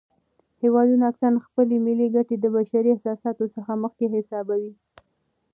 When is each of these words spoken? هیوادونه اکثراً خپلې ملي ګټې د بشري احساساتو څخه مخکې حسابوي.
هیوادونه 0.61 1.03
اکثراً 1.11 1.31
خپلې 1.47 1.75
ملي 1.85 2.07
ګټې 2.15 2.35
د 2.39 2.45
بشري 2.55 2.89
احساساتو 2.93 3.45
څخه 3.55 3.71
مخکې 3.83 4.05
حسابوي. 4.13 4.73